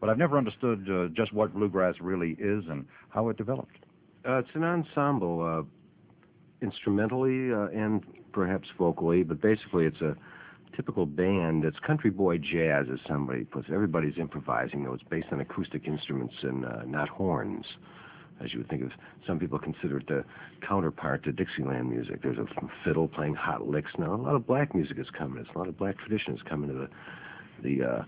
[0.00, 3.76] but I've never understood uh, just what bluegrass really is and how it developed.
[4.26, 5.62] Uh, it's an ensemble, uh,
[6.64, 10.16] instrumentally uh, and perhaps vocally, but basically it's a
[10.76, 11.64] typical band.
[11.64, 13.74] It's country boy jazz, as somebody puts it.
[13.74, 14.94] Everybody's improvising, though.
[14.94, 17.64] It's based on acoustic instruments and uh, not horns,
[18.42, 18.90] as you would think of.
[19.26, 20.24] Some people consider it the
[20.66, 22.22] counterpart to Dixieland music.
[22.22, 22.46] There's a
[22.84, 24.14] fiddle playing hot licks now.
[24.14, 25.38] A lot of black music is coming.
[25.44, 26.88] It's a lot of black traditions coming to the
[27.60, 28.02] the uh,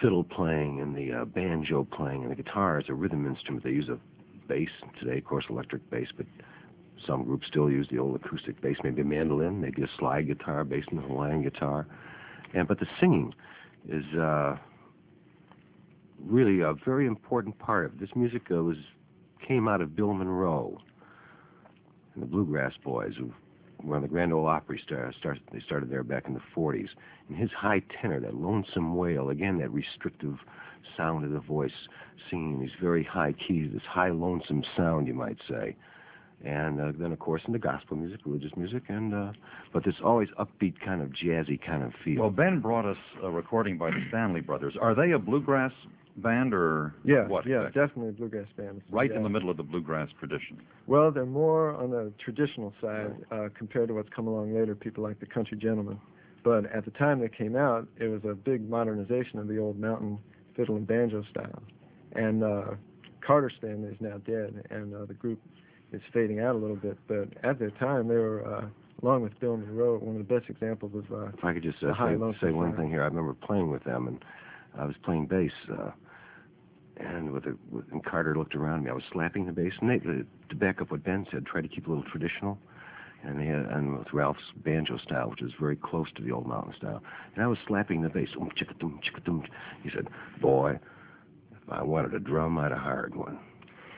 [0.00, 3.64] fiddle playing and the uh, banjo playing and the guitar is a rhythm instrument.
[3.64, 3.98] They use a
[4.48, 6.26] bass today, of course, electric bass, but
[7.06, 10.64] some groups still use the old acoustic bass, maybe a mandolin, maybe a slide guitar
[10.64, 11.86] based on the Hawaiian guitar.
[12.54, 13.34] And but the singing
[13.88, 14.56] is uh,
[16.24, 17.98] really a very important part of.
[17.98, 18.76] This music uh, was
[19.46, 20.78] came out of Bill Monroe
[22.14, 23.32] and the Bluegrass Boys, who
[23.82, 24.80] were on the Grand Ole Opry.
[24.84, 26.88] Star, start, they started there back in the 40s.
[27.28, 30.38] And his high tenor, that lonesome wail, again, that restrictive
[30.96, 31.88] sound of the voice,
[32.30, 35.76] singing these very high keys, this high lonesome sound, you might say
[36.44, 39.32] and uh, then of course in the gospel music, religious music, and uh,
[39.72, 42.20] but this always upbeat kind of jazzy kind of feel.
[42.20, 44.74] Well, Ben brought us a recording by the Stanley Brothers.
[44.80, 45.72] Are they a bluegrass
[46.16, 47.46] band or yeah, what?
[47.46, 48.82] Yeah, definitely bluegrass band.
[48.90, 49.18] Right yeah.
[49.18, 50.60] in the middle of the bluegrass tradition.
[50.86, 54.74] Well, they're more on the traditional side uh, compared to what's come along later.
[54.74, 56.00] People like the Country Gentlemen,
[56.42, 59.78] but at the time they came out, it was a big modernization of the old
[59.78, 60.18] mountain
[60.54, 61.62] fiddle and banjo style,
[62.14, 62.42] and.
[62.42, 62.64] Uh,
[63.26, 65.40] Carter Stanley is now dead, and uh, the group
[65.92, 66.96] is fading out a little bit.
[67.08, 68.66] But at their time, they were, uh,
[69.02, 71.12] along with Bill Monroe, one of the best examples of.
[71.12, 73.82] Uh, if I could just uh, say, say one thing here, I remember playing with
[73.82, 74.24] them, and
[74.78, 75.50] I was playing bass.
[75.70, 75.90] Uh,
[76.98, 78.90] and with, a, with and Carter looked around me.
[78.90, 81.68] I was slapping the bass, and they, to back up what Ben said, try to
[81.68, 82.58] keep a little traditional.
[83.24, 86.46] And they had, and with Ralph's banjo style, which is very close to the old
[86.46, 87.02] mountain style.
[87.34, 88.28] And I was slapping the bass.
[88.40, 89.42] Um, chicka dum, chicka dum.
[89.82, 90.08] He said,
[90.40, 90.78] "Boy,
[91.50, 93.38] if I wanted a drum, I'd have hired one."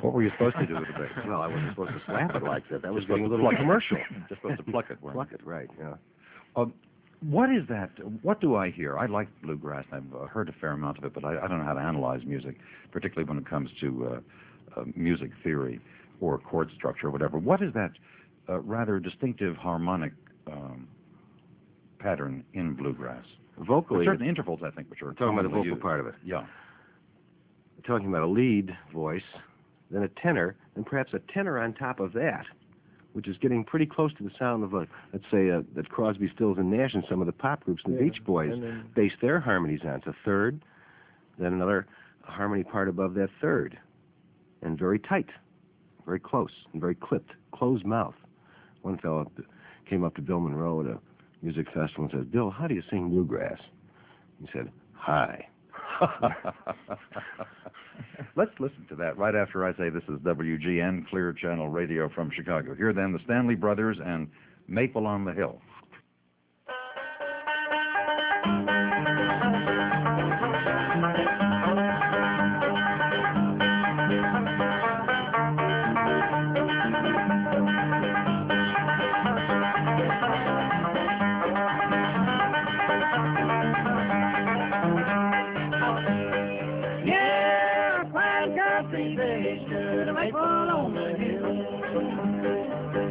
[0.00, 1.10] What were you supposed to do with the bass?
[1.26, 2.82] well, I wasn't supposed to slap it like that.
[2.82, 3.96] That was getting a little commercial.
[4.28, 5.00] Just supposed to pluck it.
[5.00, 5.68] Pluck it, right?
[5.78, 5.94] Yeah.
[6.54, 6.74] Um,
[7.30, 7.90] what is that?
[8.22, 8.98] What do I hear?
[8.98, 9.84] I like bluegrass.
[9.92, 11.80] I've uh, heard a fair amount of it, but I, I don't know how to
[11.80, 12.56] analyze music,
[12.92, 14.06] particularly when it comes to
[14.76, 15.80] uh, uh, music theory
[16.20, 17.38] or chord structure or whatever.
[17.38, 17.92] What is that
[18.48, 20.12] uh, rather distinctive harmonic
[20.46, 20.88] um,
[21.98, 23.24] pattern in bluegrass?
[23.58, 25.80] Vocally, With certain intervals, I think, which are talking about the vocal used.
[25.80, 26.14] part of it.
[26.24, 26.44] Yeah.
[27.76, 29.22] We're talking about a lead voice
[29.90, 32.44] then a tenor, and perhaps a tenor on top of that,
[33.16, 36.30] which is getting pretty close to the sound of, a, let's say, a, that Crosby,
[36.34, 39.12] Stills, and Nash and some of the pop groups the Yeah, Beach Boys then- base
[39.22, 39.94] their harmonies on.
[39.94, 40.60] It's a third,
[41.38, 41.86] then another
[42.24, 43.78] harmony part above that third,
[44.60, 45.30] and very tight,
[46.04, 48.14] very close, and very clipped, closed mouth.
[48.82, 49.32] One fellow
[49.88, 50.98] came up to Bill Monroe at a
[51.40, 53.58] music festival and said, Bill, how do you sing bluegrass?
[54.42, 55.48] He said, high.
[58.36, 62.30] Let's listen to that right after I say this is WGN Clear Channel Radio from
[62.34, 62.74] Chicago.
[62.74, 64.28] Here then, the Stanley Brothers and
[64.68, 65.60] Maple on the Hill.
[88.86, 91.42] Country day stood a maple on the hill.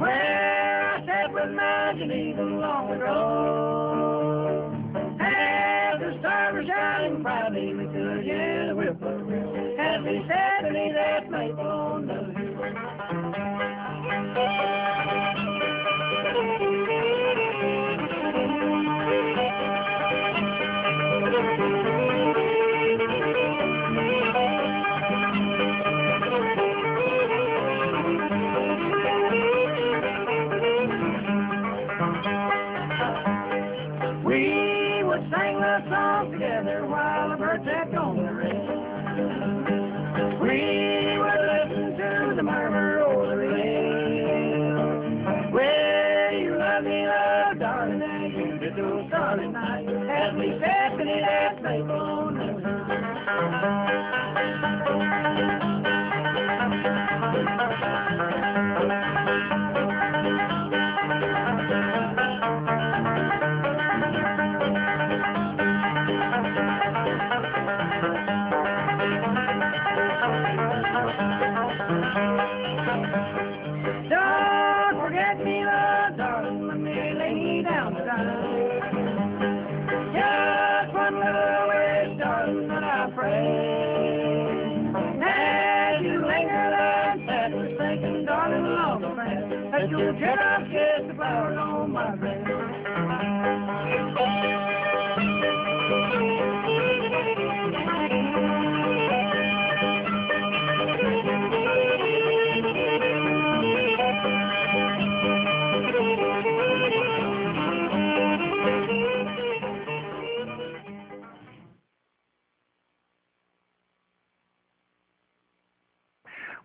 [0.00, 4.72] Where I sat with my Geneva long ago.
[5.20, 9.78] As the stars were shining brightly, we could hear the whippoorwill.
[9.78, 10.47] As we sat
[35.88, 38.68] song together while the birds had gone to rest.
[40.42, 44.78] We would listen to the murmur over the rail.
[45.52, 50.96] Well, you love me, love, darling, and you did those starry nights as we sat
[50.96, 52.28] beneath that maple
[78.08, 78.80] die.
[80.16, 84.96] Just one little wish, darling, that I friend.
[85.22, 86.68] As you linger
[87.28, 92.77] and was thinking, darling, long friend, that your teardrops kiss the flowers on my breast.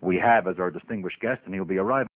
[0.03, 2.09] We have as our distinguished guest, and he'll be arriving.